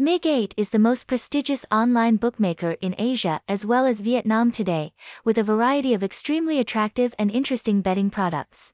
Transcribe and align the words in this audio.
MIG8 0.00 0.54
is 0.56 0.70
the 0.70 0.80
most 0.80 1.06
prestigious 1.06 1.64
online 1.70 2.16
bookmaker 2.16 2.72
in 2.80 2.96
Asia 2.98 3.40
as 3.46 3.64
well 3.64 3.86
as 3.86 4.00
Vietnam 4.00 4.50
today, 4.50 4.92
with 5.24 5.38
a 5.38 5.44
variety 5.44 5.94
of 5.94 6.02
extremely 6.02 6.58
attractive 6.58 7.14
and 7.16 7.30
interesting 7.30 7.80
betting 7.80 8.10
products. 8.10 8.72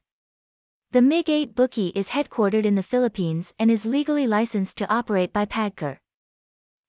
The 0.93 1.01
MIG8 1.01 1.53
bookie 1.53 1.89
is 1.89 2.09
headquartered 2.09 2.65
in 2.65 2.73
the 2.73 2.81
Philippines 2.81 3.53
and 3.59 3.69
is 3.69 3.85
legally 3.85 4.25
licensed 4.25 4.77
to 4.77 4.91
operate 4.91 5.31
by 5.31 5.45
PAGCOR. 5.45 5.99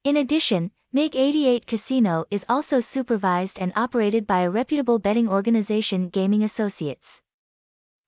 In 0.04 0.17
addition, 0.17 0.71
MIG88 0.94 1.67
Casino 1.67 2.24
is 2.30 2.46
also 2.49 2.80
supervised 2.80 3.58
and 3.58 3.71
operated 3.76 4.26
by 4.26 4.40
a 4.40 4.51
reputable 4.51 4.99
betting 4.99 5.28
organization 5.28 6.08
Gaming 6.08 6.42
Associates. 6.42 7.21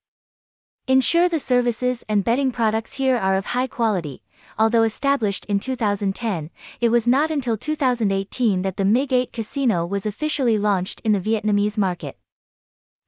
Ensure 0.86 1.28
the 1.28 1.38
services 1.38 2.02
and 2.08 2.24
betting 2.24 2.50
products 2.50 2.94
here 2.94 3.18
are 3.18 3.36
of 3.36 3.44
high 3.44 3.66
quality. 3.66 4.22
Although 4.58 4.84
established 4.84 5.44
in 5.44 5.60
2010, 5.60 6.48
it 6.80 6.88
was 6.88 7.06
not 7.06 7.30
until 7.30 7.58
2018 7.58 8.62
that 8.62 8.78
the 8.78 8.84
MiG8 8.84 9.30
Casino 9.30 9.84
was 9.84 10.06
officially 10.06 10.56
launched 10.56 11.02
in 11.04 11.12
the 11.12 11.20
Vietnamese 11.20 11.76
market. 11.76 12.16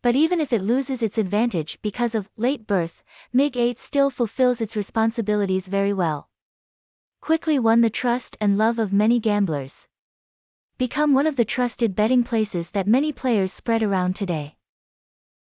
But 0.02 0.14
even 0.14 0.40
if 0.40 0.52
it 0.52 0.60
loses 0.60 1.02
its 1.02 1.16
advantage 1.16 1.78
because 1.80 2.14
of 2.14 2.28
late 2.36 2.66
birth, 2.66 3.02
MiG8 3.34 3.78
still 3.78 4.10
fulfills 4.10 4.60
its 4.60 4.76
responsibilities 4.76 5.68
very 5.68 5.94
well. 5.94 6.28
Quickly 7.22 7.58
won 7.58 7.80
the 7.80 7.88
trust 7.88 8.36
and 8.42 8.58
love 8.58 8.78
of 8.78 8.92
many 8.92 9.20
gamblers 9.20 9.86
become 10.80 11.12
one 11.12 11.26
of 11.26 11.36
the 11.36 11.44
trusted 11.44 11.94
betting 11.94 12.22
places 12.24 12.70
that 12.70 12.86
many 12.86 13.12
players 13.12 13.52
spread 13.52 13.82
around 13.82 14.16
today. 14.16 14.54